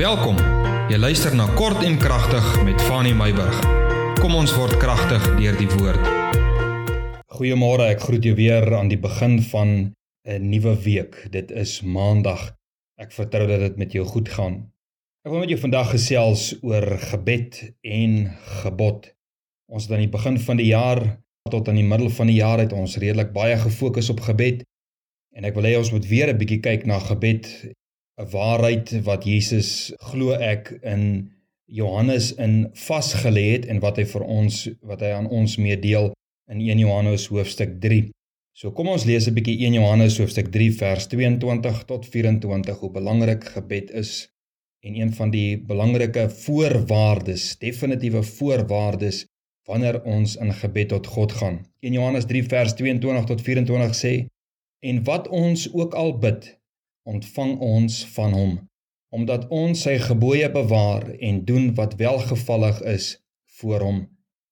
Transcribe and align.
Welkom. 0.00 0.38
Jy 0.88 0.96
luister 0.96 1.34
na 1.36 1.44
Kort 1.58 1.82
en 1.84 1.98
Kragtig 2.00 2.44
met 2.64 2.80
Fanny 2.88 3.10
Meyburg. 3.12 3.58
Kom 4.16 4.32
ons 4.32 4.54
word 4.56 4.78
kragtig 4.80 5.26
deur 5.36 5.58
die 5.60 5.66
woord. 5.74 6.06
Goeiemôre, 7.36 7.90
ek 7.92 8.06
groet 8.06 8.24
jou 8.24 8.32
weer 8.38 8.64
aan 8.78 8.88
die 8.88 8.96
begin 8.96 9.36
van 9.50 9.92
'n 10.24 10.48
nuwe 10.48 10.72
week. 10.86 11.18
Dit 11.36 11.52
is 11.52 11.82
Maandag. 11.84 12.56
Ek 12.96 13.12
vertrou 13.12 13.44
dat 13.46 13.60
dit 13.60 13.76
met 13.76 13.92
jou 13.92 14.06
goed 14.06 14.28
gaan. 14.28 14.72
Ek 15.20 15.32
wil 15.32 15.44
met 15.44 15.52
jou 15.52 15.60
vandag 15.60 15.90
gesels 15.90 16.56
oor 16.62 16.96
gebed 16.96 17.60
en 17.84 18.32
gebod. 18.64 19.12
Ons 19.68 19.82
het 19.84 19.92
aan 19.92 20.08
die 20.08 20.16
begin 20.16 20.38
van 20.38 20.56
die 20.56 20.72
jaar 20.72 21.20
tot 21.50 21.68
aan 21.68 21.76
die 21.76 21.84
middel 21.84 22.08
van 22.08 22.26
die 22.26 22.40
jaar 22.40 22.58
het 22.58 22.72
ons 22.72 22.96
redelik 22.96 23.32
baie 23.32 23.56
gefokus 23.56 24.08
op 24.08 24.20
gebed. 24.20 24.64
En 25.36 25.44
ek 25.44 25.54
wil 25.54 25.68
hê 25.68 25.76
ons 25.76 25.92
moet 25.92 26.06
weer 26.06 26.32
'n 26.32 26.38
bietjie 26.38 26.60
kyk 26.60 26.86
na 26.86 26.98
gebed 26.98 27.76
'n 28.20 28.28
waarheid 28.30 28.90
wat 29.08 29.24
Jesus 29.24 29.92
glo 30.10 30.32
ek 30.36 30.70
in 30.84 31.32
Johannes 31.64 32.34
in 32.34 32.68
vasgelê 32.74 33.44
het 33.54 33.66
en 33.66 33.78
wat 33.80 33.96
hy 33.96 34.04
vir 34.12 34.24
ons 34.38 34.56
wat 34.90 35.00
hy 35.00 35.12
aan 35.16 35.28
ons 35.30 35.56
meedeel 35.56 36.10
in 36.52 36.60
1 36.60 36.82
Johannes 36.82 37.28
hoofstuk 37.32 37.78
3. 37.80 38.10
So 38.52 38.74
kom 38.76 38.90
ons 38.92 39.06
lees 39.08 39.28
'n 39.28 39.34
bietjie 39.38 39.56
1 39.64 39.78
Johannes 39.78 40.18
hoofstuk 40.18 40.50
3 40.52 40.72
vers 40.82 41.06
22 41.06 41.84
tot 41.92 42.06
24 42.06 42.78
hoe 42.82 42.90
belangrik 42.90 43.44
gebed 43.56 43.90
is 43.90 44.28
en 44.84 45.00
een 45.00 45.12
van 45.12 45.30
die 45.30 45.56
belangrike 45.56 46.28
voorwaardes, 46.44 47.56
definitiewe 47.58 48.22
voorwaardes 48.22 49.24
wanneer 49.64 50.02
ons 50.04 50.36
in 50.36 50.52
gebed 50.52 50.88
tot 50.88 51.06
God 51.06 51.32
gaan. 51.32 51.60
1 51.80 51.92
Johannes 51.92 52.26
3 52.26 52.44
vers 52.44 52.74
22 52.74 53.24
tot 53.24 53.40
24 53.40 53.96
sê 53.96 54.14
en 54.80 55.04
wat 55.04 55.28
ons 55.28 55.72
ook 55.72 55.94
al 55.94 56.18
bid 56.18 56.59
ontvang 57.10 57.56
ons 57.74 58.04
van 58.16 58.36
hom 58.36 58.58
omdat 59.10 59.48
ons 59.50 59.80
sy 59.86 59.96
gebooie 59.98 60.46
bewaar 60.54 61.08
en 61.18 61.42
doen 61.46 61.72
wat 61.78 61.96
welgevallig 61.98 62.78
is 62.86 63.06
voor 63.58 63.82
hom. 63.86 63.98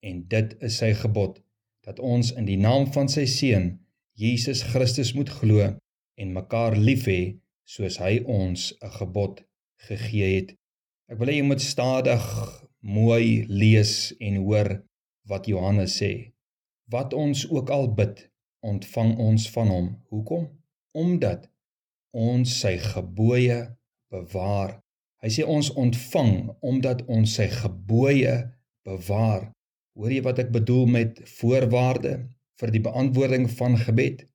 En 0.03 0.25
dit 0.31 0.55
is 0.67 0.79
sy 0.83 0.93
gebod 0.99 1.39
dat 1.87 2.01
ons 2.03 2.33
in 2.35 2.47
die 2.49 2.59
naam 2.61 2.89
van 2.95 3.09
sy 3.11 3.27
seun 3.31 3.71
Jesus 4.19 4.65
Christus 4.73 5.15
moet 5.15 5.31
glo 5.31 5.63
en 6.19 6.35
mekaar 6.35 6.77
lief 6.77 7.07
hê 7.07 7.39
soos 7.69 8.01
hy 8.03 8.19
ons 8.27 8.73
'n 8.83 8.91
gebod 8.99 9.45
gegee 9.89 10.31
het. 10.37 10.51
Ek 11.09 11.19
wil 11.19 11.31
hê 11.31 11.37
jy 11.39 11.47
moet 11.47 11.63
stadig 11.63 12.25
mooi 12.83 13.47
lees 13.49 14.13
en 14.21 14.43
hoor 14.43 14.83
wat 15.31 15.47
Johannes 15.47 15.95
sê. 16.03 16.35
Wat 16.91 17.15
ons 17.15 17.47
ook 17.51 17.71
al 17.71 17.95
bid 17.95 18.27
ontvang 18.61 19.17
ons 19.19 19.51
van 19.51 19.69
hom. 19.69 19.89
Hoekom? 20.11 20.49
Omdat 20.93 21.49
ons 22.19 22.59
sy 22.61 22.75
gebooie 22.83 23.61
bewaar. 24.13 24.79
Hy 25.23 25.31
sê 25.35 25.47
ons 25.47 25.71
ontvang 25.79 26.35
omdat 26.67 27.05
ons 27.11 27.35
sy 27.39 27.49
gebooie 27.53 28.35
bewaar. 28.87 29.49
Hoor 29.99 30.15
jy 30.15 30.23
wat 30.27 30.43
ek 30.43 30.53
bedoel 30.55 30.87
met 30.95 31.23
voorwaarde 31.39 32.15
vir 32.59 32.75
die 32.75 32.83
beantwoording 32.83 33.49
van 33.59 33.79
gebed? 33.81 34.27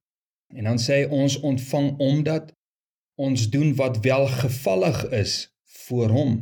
En 0.53 0.67
dan 0.69 0.81
sê 0.81 1.03
hy 1.03 1.21
ons 1.23 1.39
ontvang 1.39 1.93
omdat 2.03 2.51
ons 3.19 3.47
doen 3.53 3.71
wat 3.79 4.01
welgevallig 4.03 5.05
is 5.15 5.37
voor 5.85 6.11
hom 6.13 6.33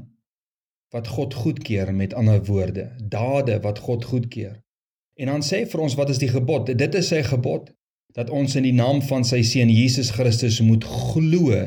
wat 0.91 1.07
God 1.07 1.33
goedkeur 1.33 1.93
met 1.95 2.13
ander 2.19 2.41
woorde, 2.43 2.89
dade 2.99 3.61
wat 3.63 3.79
God 3.79 4.05
goedkeur. 4.05 4.57
En 5.15 5.29
dan 5.31 5.43
sê 5.45 5.61
hy 5.61 5.69
vir 5.71 5.83
ons 5.85 5.95
wat 5.95 6.09
is 6.11 6.19
die 6.19 6.31
gebod? 6.31 6.67
Dit 6.67 6.97
is 6.99 7.11
sy 7.13 7.21
gebod 7.23 7.69
dat 8.17 8.29
ons 8.29 8.55
in 8.59 8.65
die 8.67 8.75
naam 8.75 9.01
van 9.01 9.23
sy 9.27 9.41
seun 9.47 9.69
Jesus 9.71 10.11
Christus 10.15 10.59
moet 10.61 10.83
glo 10.83 11.57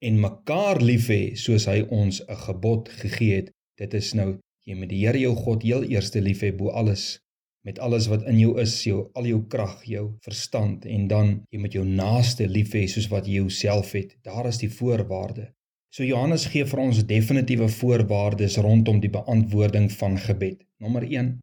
en 0.00 0.20
mekaar 0.20 0.80
lief 0.82 1.08
hê 1.12 1.22
soos 1.36 1.66
hy 1.68 1.82
ons 1.88 2.22
'n 2.26 2.40
gebod 2.46 2.88
gegee 3.02 3.34
het. 3.40 3.50
Dit 3.78 3.94
is 3.94 4.14
nou 4.14 4.38
jy 4.66 4.74
moet 4.74 4.88
die 4.88 5.06
Here 5.06 5.18
jou 5.18 5.34
God 5.34 5.62
heel 5.62 5.84
eerste 5.84 6.20
lief 6.20 6.40
hê 6.42 6.52
bo 6.56 6.68
alles 6.70 7.20
met 7.62 7.78
alles 7.78 8.06
wat 8.08 8.22
in 8.24 8.38
jou 8.40 8.54
is, 8.60 8.72
jou 8.84 9.10
al 9.14 9.26
jou 9.26 9.40
krag, 9.52 9.82
jou 9.84 10.06
verstand 10.24 10.86
en 10.86 11.08
dan 11.08 11.32
jy 11.52 11.58
moet 11.60 11.74
jou 11.76 11.84
naaste 11.84 12.46
lief 12.48 12.72
hê 12.72 12.86
soos 12.88 13.10
wat 13.12 13.26
jy 13.26 13.42
jouself 13.42 13.92
het. 13.92 14.16
Daar 14.24 14.48
is 14.48 14.58
die 14.58 14.70
voorwaarde. 14.72 15.50
So 15.92 16.04
Johannes 16.04 16.46
gee 16.46 16.64
vir 16.64 16.80
ons 16.80 17.02
definitiewe 17.04 17.68
voorwaardes 17.68 18.56
rondom 18.62 19.00
die 19.02 19.10
beantwoording 19.10 19.90
van 19.92 20.16
gebed. 20.18 20.62
Nommer 20.78 21.04
1 21.04 21.38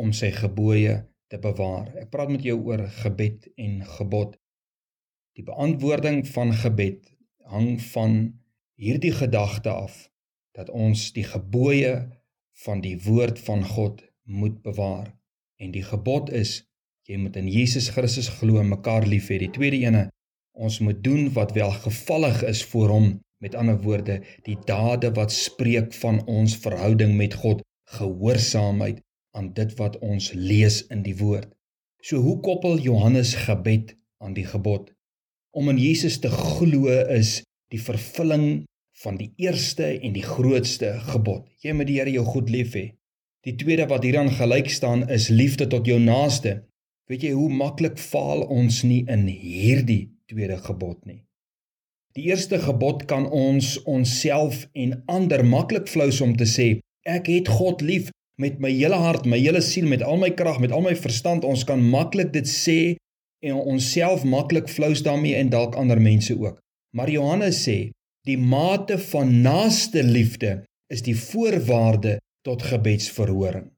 om 0.00 0.12
sy 0.12 0.30
gebooie 0.32 1.02
te 1.28 1.38
bewaar. 1.38 1.90
Ek 2.00 2.10
praat 2.12 2.32
met 2.32 2.44
jou 2.46 2.56
oor 2.70 2.84
gebed 3.02 3.48
en 3.60 3.80
gebod. 3.98 4.36
Die 5.36 5.44
beantwoording 5.46 6.24
van 6.32 6.52
gebed 6.56 7.04
hang 7.48 7.78
van 7.92 8.14
hierdie 8.78 9.12
gedagte 9.14 9.70
af 9.72 10.08
dat 10.56 10.70
ons 10.74 11.10
die 11.14 11.26
gebooie 11.26 11.94
van 12.64 12.82
die 12.82 12.96
woord 13.04 13.38
van 13.46 13.62
God 13.64 14.02
moet 14.26 14.58
bewaar. 14.64 15.12
En 15.62 15.72
die 15.74 15.84
gebod 15.86 16.32
is 16.34 16.62
jy 17.08 17.16
moet 17.20 17.38
in 17.40 17.48
Jesus 17.48 17.88
Christus 17.94 18.28
glo 18.40 18.60
en 18.60 18.68
mekaar 18.68 19.06
lief 19.08 19.30
hê. 19.32 19.38
Die 19.40 19.52
tweede 19.54 19.78
ene, 19.80 20.02
ons 20.52 20.80
moet 20.84 20.98
doen 21.04 21.30
wat 21.36 21.54
welgevallig 21.56 22.42
is 22.50 22.60
voor 22.72 22.92
hom. 22.92 23.08
Met 23.40 23.54
ander 23.54 23.78
woorde, 23.80 24.18
die 24.44 24.58
dade 24.66 25.12
wat 25.16 25.32
spreek 25.32 25.94
van 26.02 26.18
ons 26.26 26.56
verhouding 26.58 27.14
met 27.16 27.36
God, 27.38 27.62
gehoorsaamheid 27.94 28.98
aan 29.38 29.52
dit 29.54 29.74
wat 29.78 29.98
ons 30.02 30.32
lees 30.34 30.82
in 30.92 31.04
die 31.06 31.16
woord. 31.18 31.50
So 32.02 32.22
hoe 32.22 32.38
koppel 32.42 32.78
Johannes 32.82 33.34
gebed 33.46 33.94
aan 34.22 34.34
die 34.34 34.46
gebod? 34.46 34.90
Om 35.54 35.70
in 35.72 35.78
Jesus 35.78 36.18
te 36.22 36.30
glo 36.30 36.90
is 37.14 37.40
die 37.72 37.80
vervulling 37.82 38.66
van 39.02 39.18
die 39.18 39.30
eerste 39.38 39.86
en 39.94 40.14
die 40.14 40.26
grootste 40.26 40.96
gebod. 41.12 41.46
Jy 41.62 41.74
moet 41.78 41.90
die 41.90 41.98
Here 42.00 42.14
jou 42.14 42.24
goed 42.26 42.50
lief 42.50 42.74
hê. 42.74 42.86
Die 43.46 43.54
tweede 43.58 43.86
wat 43.90 44.02
hieraan 44.02 44.32
gelyk 44.34 44.70
staan 44.70 45.06
is 45.14 45.28
liefde 45.30 45.68
tot 45.70 45.86
jou 45.86 45.98
naaste. 46.02 46.64
Weet 47.08 47.24
jy 47.28 47.32
hoe 47.38 47.48
maklik 47.48 47.98
faal 48.02 48.42
ons 48.52 48.82
nie 48.84 49.04
in 49.06 49.26
hierdie 49.30 50.10
tweede 50.28 50.58
gebod 50.66 50.98
nie. 51.06 51.22
Die 52.18 52.26
eerste 52.28 52.58
gebod 52.58 53.06
kan 53.06 53.28
ons 53.30 53.76
onsself 53.86 54.66
en 54.74 54.98
ander 55.06 55.44
maklik 55.46 55.86
flous 55.88 56.20
om 56.24 56.34
te 56.36 56.48
sê 56.48 56.68
ek 57.08 57.30
het 57.30 57.48
God 57.48 57.84
lief 57.86 58.10
met 58.38 58.60
my 58.62 58.70
hele 58.70 58.98
hart, 59.02 59.26
my 59.26 59.38
hele 59.38 59.60
siel, 59.64 59.88
met 59.90 60.02
al 60.06 60.18
my 60.20 60.30
krag, 60.38 60.60
met 60.62 60.72
al 60.72 60.84
my 60.86 60.94
verstand. 60.96 61.44
Ons 61.44 61.64
kan 61.66 61.82
maklik 61.82 62.32
dit 62.34 62.46
sê 62.48 62.96
en 63.44 63.58
onsself 63.58 64.24
maklik 64.26 64.70
flous 64.70 65.02
daarmee 65.06 65.36
en 65.38 65.50
dalk 65.50 65.74
ander 65.78 66.00
mense 66.02 66.34
ook. 66.38 66.58
Maar 66.94 67.10
Johannes 67.10 67.60
sê, 67.66 67.90
die 68.26 68.38
mate 68.38 68.98
van 69.10 69.40
naaste 69.42 70.02
liefde 70.02 70.62
is 70.92 71.02
die 71.06 71.16
voorwaarde 71.18 72.18
tot 72.46 72.62
gebedsverhoring. 72.70 73.68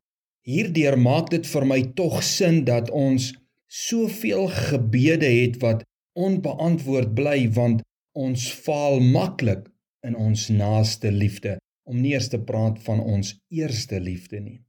Hierdeur 0.47 0.97
maak 0.99 1.31
dit 1.33 1.47
vir 1.47 1.67
my 1.69 1.81
tog 1.97 2.21
sin 2.25 2.65
dat 2.69 2.91
ons 2.91 3.31
soveel 3.71 4.49
gebede 4.71 5.29
het 5.29 5.61
wat 5.63 5.85
onbeantwoord 6.19 7.15
bly 7.15 7.45
want 7.55 7.85
ons 8.19 8.49
faal 8.65 8.99
maklik 9.01 9.69
in 10.07 10.17
ons 10.17 10.49
naaste 10.51 11.13
liefde 11.15 11.59
om 11.85 12.01
nie 12.01 12.13
eers 12.13 12.29
te 12.29 12.41
praat 12.41 12.79
van 12.87 13.01
ons 13.01 13.35
eerste 13.49 14.01
liefde 14.01 14.41
nie. 14.41 14.61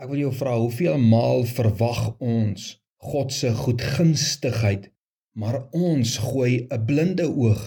Ek 0.00 0.08
wil 0.10 0.24
jou 0.24 0.32
vra, 0.34 0.56
hoeveel 0.58 0.98
maal 0.98 1.44
verwag 1.46 2.16
ons 2.18 2.74
God 3.04 3.32
se 3.36 3.50
goedgunstigheid, 3.52 4.88
maar 5.36 5.68
ons 5.76 6.16
gooi 6.18 6.66
'n 6.70 6.84
blinde 6.86 7.26
oog, 7.28 7.62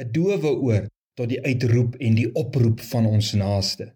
'n 0.00 0.12
doewe 0.12 0.52
oor 0.66 0.84
tot 1.16 1.28
die 1.28 1.40
uitroep 1.44 1.96
en 2.00 2.14
die 2.14 2.28
oproep 2.34 2.80
van 2.92 3.06
ons 3.06 3.32
naaste. 3.32 3.92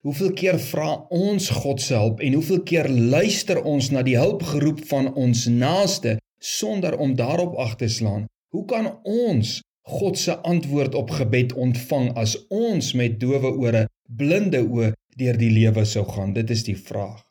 Hoeveel 0.00 0.32
keer 0.32 0.58
vra 0.58 0.90
ons 1.12 1.48
God 1.62 1.80
se 1.84 1.94
hulp 1.94 2.20
en 2.24 2.32
hoeveel 2.32 2.62
keer 2.62 2.88
luister 2.88 3.62
ons 3.62 3.90
na 3.90 4.02
die 4.02 4.16
hulpgeroep 4.18 4.80
van 4.88 5.10
ons 5.14 5.46
naaste 5.46 6.16
sonder 6.38 6.96
om 6.96 7.14
daarop 7.14 7.58
ag 7.60 7.74
te 7.76 7.88
slaan? 7.88 8.24
Hoe 8.54 8.64
kan 8.64 8.88
ons 9.04 9.60
God 9.86 10.18
se 10.18 10.36
antwoord 10.36 10.94
op 10.94 11.10
gebed 11.10 11.52
ontvang 11.52 12.12
as 12.20 12.36
ons 12.48 12.92
met 12.92 13.20
dowe 13.20 13.52
ore, 13.56 13.86
blinde 14.04 14.60
oë 14.66 14.92
deur 15.16 15.38
die 15.40 15.50
lewe 15.50 15.84
sou 15.84 16.04
gaan? 16.08 16.34
Dit 16.36 16.50
is 16.50 16.64
die 16.66 16.76
vraag. 16.78 17.24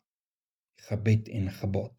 Gebed 0.90 1.28
en 1.28 1.50
gebod. 1.60 1.92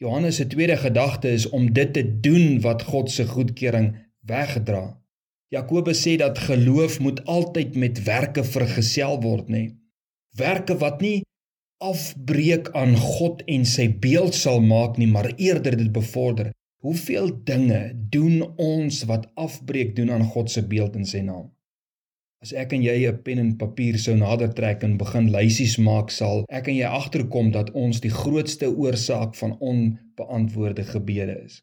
Johannes 0.00 0.36
se 0.36 0.46
tweede 0.46 0.76
gedagte 0.76 1.30
is 1.30 1.48
om 1.48 1.72
dit 1.72 1.92
te 1.92 2.20
doen 2.20 2.60
wat 2.60 2.82
God 2.82 3.10
se 3.10 3.26
goedkeuring 3.26 3.92
weggedra. 4.26 5.00
Jakobus 5.48 6.00
sê 6.02 6.16
dat 6.18 6.38
geloof 6.38 6.98
moet 7.00 7.24
altyd 7.24 7.76
met 7.76 8.02
werke 8.02 8.44
vergesel 8.44 9.20
word, 9.22 9.48
nê? 9.48 9.68
Werke 10.34 10.76
wat 10.80 11.00
nie 11.00 11.22
afbreek 11.84 12.70
aan 12.72 12.96
God 12.96 13.44
en 13.50 13.66
sy 13.68 13.86
beeld 14.02 14.34
sal 14.34 14.60
maak 14.64 14.98
nie, 14.98 15.06
maar 15.06 15.30
eerder 15.36 15.76
dit 15.76 15.92
bevorder. 15.92 16.50
Hoeveel 16.84 17.30
dinge 17.48 17.92
doen 18.12 18.42
ons 18.60 19.04
wat 19.08 19.30
afbreek 19.40 19.94
doen 19.96 20.10
aan 20.12 20.24
God 20.34 20.50
se 20.52 20.60
beeld 20.68 20.98
in 21.00 21.06
sy 21.08 21.22
naam? 21.24 21.46
As 22.44 22.50
ek 22.52 22.74
en 22.76 22.82
jy 22.84 22.96
'n 23.08 23.22
pen 23.24 23.40
en 23.40 23.52
papier 23.62 23.96
sou 24.02 24.16
nader 24.20 24.52
trek 24.58 24.84
en 24.84 24.98
begin 25.00 25.30
lysies 25.32 25.78
maak, 25.86 26.12
sal 26.12 26.44
ek 26.58 26.68
en 26.68 26.76
jy 26.76 26.90
agterkom 26.98 27.48
dat 27.56 27.70
ons 27.84 28.02
die 28.04 28.12
grootste 28.12 28.68
oorsaak 28.68 29.32
van 29.40 29.56
onbeantwoorde 29.70 30.84
gebede 30.90 31.38
is. 31.46 31.62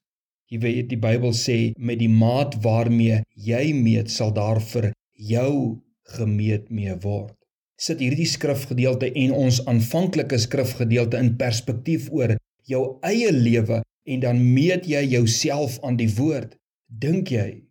Jy 0.49 0.59
weet 0.65 0.89
die 0.89 1.01
Bybel 1.05 1.37
sê 1.37 1.59
met 1.77 1.99
die 1.99 2.09
maat 2.09 2.57
waarmee 2.65 3.21
jy 3.35 3.73
meet 3.73 4.09
sal 4.09 4.33
daar 4.33 4.61
vir 4.73 4.91
jou 5.13 5.81
gemeet 6.17 6.71
mee 6.71 6.95
word. 7.05 7.37
Sit 7.77 7.99
hierdie 7.99 8.25
skrifgedeelte 8.25 9.13
en 9.13 9.31
ons 9.31 9.65
aanvanklike 9.65 10.37
skrifgedeelte 10.37 11.17
in 11.17 11.35
perspektief 11.37 12.09
oor 12.09 12.35
jou 12.71 12.83
eie 13.07 13.31
lewe 13.35 13.81
en 14.09 14.23
dan 14.23 14.39
meet 14.53 14.87
jy 14.89 15.03
jouself 15.13 15.77
aan 15.85 15.99
die 15.99 16.09
woord. 16.17 16.55
Dink 16.87 17.31
jy 17.31 17.63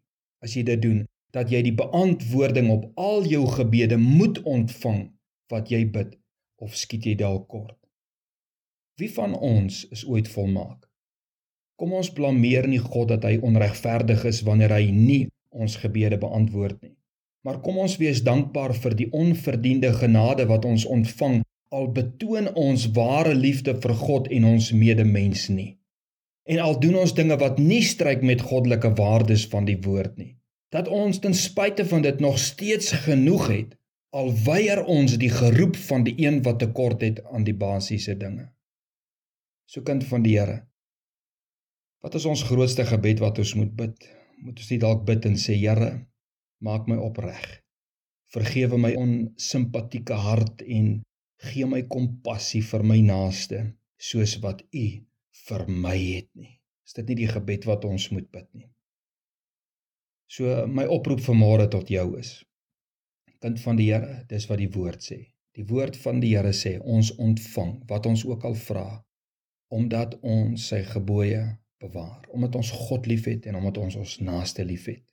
as 0.44 0.56
jy 0.56 0.64
dit 0.69 0.82
doen 0.82 1.00
dat 1.35 1.50
jy 1.52 1.62
die 1.67 1.75
beantwoording 1.76 2.70
op 2.73 2.87
al 2.99 3.26
jou 3.29 3.44
gebede 3.50 3.99
moet 4.00 4.41
ontvang 4.43 5.08
wat 5.52 5.70
jy 5.70 5.85
bid 5.91 6.17
of 6.62 6.76
skiet 6.76 7.06
jy 7.06 7.17
dalk 7.19 7.49
kort? 7.49 7.76
Wie 9.00 9.11
van 9.12 9.35
ons 9.35 9.85
is 9.94 10.05
ooit 10.05 10.29
volmaak? 10.29 10.87
Kom 11.81 11.94
ons 11.97 12.12
blameer 12.12 12.67
nie 12.69 12.81
God 12.82 13.08
dat 13.14 13.25
hy 13.25 13.38
onregverdig 13.41 14.26
is 14.29 14.43
wanneer 14.44 14.75
hy 14.76 14.91
nie 14.93 15.23
ons 15.50 15.79
gebede 15.81 16.19
beantwoord 16.20 16.82
nie. 16.82 16.93
Maar 17.47 17.62
kom 17.64 17.79
ons 17.81 17.97
wees 17.97 18.20
dankbaar 18.20 18.75
vir 18.76 18.97
die 18.99 19.08
onverdiende 19.17 19.94
genade 19.97 20.44
wat 20.50 20.67
ons 20.69 20.85
ontvang 20.85 21.41
al 21.70 21.90
betoon 21.94 22.50
ons 22.58 22.87
ware 22.96 23.34
liefde 23.34 23.76
vir 23.82 23.94
God 23.94 24.31
en 24.34 24.46
ons 24.52 24.70
medemens 24.75 25.49
nie. 25.55 25.72
En 26.50 26.58
al 26.58 26.78
doen 26.82 26.96
ons 27.02 27.14
dinge 27.14 27.37
wat 27.38 27.58
nie 27.62 27.82
stryk 27.87 28.25
met 28.26 28.43
goddelike 28.43 28.90
waardes 28.99 29.46
van 29.52 29.69
die 29.69 29.78
woord 29.84 30.17
nie. 30.19 30.32
Dat 30.75 30.88
ons 30.88 31.19
ten 31.22 31.34
spyte 31.34 31.87
van 31.87 32.02
dit 32.02 32.20
nog 32.20 32.38
steeds 32.38 32.93
genoeg 33.06 33.46
het 33.50 33.76
al 34.11 34.32
weier 34.46 34.82
ons 34.90 35.14
die 35.22 35.31
geroep 35.31 35.76
van 35.87 36.02
die 36.06 36.17
een 36.19 36.43
wat 36.43 36.58
tekort 36.58 37.02
het 37.06 37.22
aan 37.31 37.46
die 37.46 37.55
basiese 37.55 38.16
dinge. 38.19 38.49
So 39.70 39.87
kind 39.87 40.02
van 40.11 40.26
die 40.26 40.34
Here, 40.38 40.64
Wat 42.00 42.14
is 42.16 42.25
ons 42.25 42.43
grootste 42.49 42.87
gebed 42.88 43.20
wat 43.20 43.38
ons 43.43 43.55
moet 43.61 43.73
bid? 43.76 44.06
Moet 44.40 44.61
ons 44.62 44.69
nie 44.73 44.81
dalk 44.81 45.02
bid 45.08 45.26
en 45.28 45.34
sê 45.37 45.56
Here, 45.61 45.90
maak 46.64 46.87
my 46.88 46.96
opreg. 46.96 47.44
Vergewe 48.32 48.78
my 48.81 48.94
onsimpatieke 48.96 50.16
hart 50.16 50.64
en 50.64 51.02
gee 51.40 51.66
my 51.66 51.82
kompassie 51.88 52.62
vir 52.64 52.84
my 52.84 52.98
naaste 53.04 53.62
soos 54.10 54.37
wat 54.44 54.62
U 54.72 54.87
vir 55.46 55.66
my 55.69 55.96
het 55.96 56.28
nie. 56.34 56.60
Is 56.87 56.96
dit 56.98 57.08
nie 57.10 57.20
die 57.22 57.31
gebed 57.31 57.66
wat 57.70 57.84
ons 57.88 58.10
moet 58.14 58.28
bid 58.32 58.48
nie? 58.54 58.69
So 60.31 60.66
my 60.66 60.87
oproep 60.87 61.22
vanmôre 61.25 61.66
tot 61.72 61.90
jou 61.90 62.06
is: 62.20 62.32
Kind 63.40 63.60
van 63.64 63.78
die 63.81 63.88
Here, 63.90 64.25
dis 64.28 64.46
wat 64.50 64.60
die 64.60 64.70
woord 64.75 65.02
sê. 65.02 65.20
Die 65.56 65.64
woord 65.66 65.96
van 66.02 66.20
die 66.22 66.34
Here 66.37 66.52
sê 66.54 66.76
ons 66.81 67.12
ontvang 67.16 67.81
wat 67.90 68.06
ons 68.06 68.26
ook 68.28 68.44
al 68.44 68.58
vra 68.69 68.88
omdat 69.70 70.16
ons 70.26 70.64
sy 70.72 70.81
gebooie 70.82 71.42
bewaar 71.81 72.26
omdat 72.34 72.56
ons 72.58 72.70
God 72.75 73.06
liefhet 73.06 73.46
en 73.46 73.58
omdat 73.60 73.78
ons 73.78 73.96
ons 73.96 74.16
naaste 74.26 74.64
liefhet. 74.66 75.04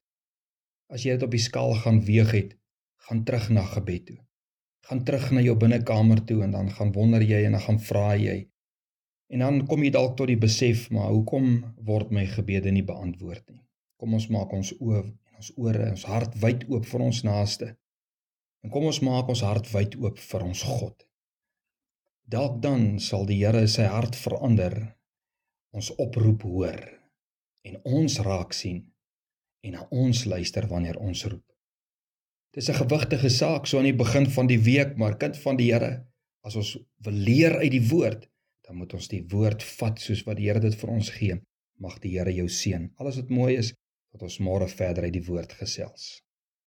As 0.89 1.05
jy 1.05 1.15
dit 1.15 1.25
op 1.25 1.33
die 1.33 1.43
skaal 1.43 1.75
gaan 1.83 2.01
weeg 2.07 2.31
het, 2.33 2.55
gaan 3.07 3.23
terug 3.27 3.49
na 3.53 3.63
gebed 3.69 4.05
toe. 4.09 4.19
Gaan 4.87 5.03
terug 5.03 5.31
na 5.35 5.41
jou 5.43 5.55
binnekamer 5.59 6.21
toe 6.25 6.41
en 6.45 6.53
dan 6.55 6.69
gaan 6.71 6.93
wonder 6.95 7.23
jy 7.23 7.41
en 7.45 7.57
dan 7.57 7.63
gaan 7.65 7.79
vra 7.83 8.13
jy. 8.15 8.37
En 9.27 9.43
dan 9.43 9.65
kom 9.67 9.83
jy 9.83 9.89
dalk 9.91 10.13
tot 10.15 10.29
die 10.31 10.39
besef, 10.39 10.85
maar 10.95 11.09
hoekom 11.11 11.49
word 11.89 12.13
my 12.15 12.23
gebede 12.31 12.71
nie 12.71 12.85
beantwoord 12.87 13.43
nie? 13.51 13.63
Kom 13.99 14.15
ons 14.15 14.29
maak 14.31 14.53
ons 14.55 14.71
oë 14.77 15.01
en 15.03 15.41
ons 15.41 15.49
ore, 15.59 15.89
ons 15.91 16.05
hart 16.07 16.37
wyd 16.39 16.63
oop 16.71 16.87
vir 16.87 17.03
ons 17.03 17.19
naaste. 17.27 17.73
En 18.63 18.71
kom 18.71 18.87
ons 18.87 19.01
maak 19.03 19.27
ons 19.33 19.43
hart 19.43 19.67
wyd 19.73 19.97
oop 19.99 20.21
vir 20.29 20.45
ons 20.47 20.63
God. 20.69 21.03
Dalk 22.27 22.61
dan 22.63 23.01
sal 23.03 23.27
die 23.27 23.41
Here 23.41 23.67
sy 23.71 23.89
hart 23.91 24.15
verander 24.15 24.77
ons 25.75 25.91
oproep 25.99 26.47
hoor 26.47 26.79
en 27.67 27.77
ons 27.99 28.19
raak 28.23 28.55
sien 28.55 28.81
en 29.67 29.75
na 29.75 29.83
ons 29.91 30.23
luister 30.31 30.67
wanneer 30.71 30.99
ons 31.03 31.27
roep. 31.27 31.56
Dis 32.57 32.69
'n 32.69 32.79
gewigtige 32.81 33.29
saak 33.29 33.67
so 33.69 33.77
aan 33.77 33.85
die 33.85 33.99
begin 34.03 34.25
van 34.33 34.47
die 34.49 34.59
week, 34.59 34.95
maar 34.97 35.17
kind 35.17 35.37
van 35.37 35.57
die 35.57 35.71
Here, 35.71 36.07
as 36.41 36.55
ons 36.55 36.71
wil 37.05 37.13
leer 37.13 37.57
uit 37.57 37.71
die 37.71 37.87
woord, 37.89 38.29
dan 38.65 38.75
moet 38.75 38.93
ons 38.93 39.07
die 39.07 39.21
woord 39.29 39.63
vat 39.63 40.01
soos 40.01 40.23
wat 40.25 40.37
die 40.37 40.47
Here 40.49 40.59
dit 40.59 40.75
vir 40.75 40.89
ons 40.89 41.09
gee. 41.09 41.37
Mag 41.77 41.99
die 41.99 42.15
Here 42.17 42.33
jou 42.33 42.47
seën. 42.49 42.89
Alles 42.97 43.19
wat 43.21 43.29
mooi 43.29 43.57
is, 43.57 43.73
dat 44.11 44.25
ons 44.25 44.39
môre 44.39 44.67
verder 44.67 45.03
uit 45.03 45.13
die 45.13 45.25
woord 45.27 45.53
gesels. 45.53 46.23